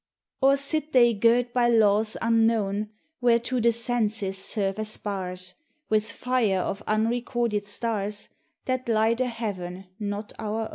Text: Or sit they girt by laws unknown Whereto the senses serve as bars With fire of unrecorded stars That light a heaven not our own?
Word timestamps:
Or 0.41 0.57
sit 0.57 0.93
they 0.93 1.13
girt 1.13 1.53
by 1.53 1.69
laws 1.69 2.17
unknown 2.23 2.89
Whereto 3.21 3.59
the 3.59 3.71
senses 3.71 4.35
serve 4.39 4.79
as 4.79 4.97
bars 4.97 5.53
With 5.89 6.11
fire 6.11 6.57
of 6.61 6.81
unrecorded 6.87 7.67
stars 7.67 8.29
That 8.65 8.89
light 8.89 9.21
a 9.21 9.27
heaven 9.27 9.85
not 9.99 10.33
our 10.39 10.61
own? 10.61 10.69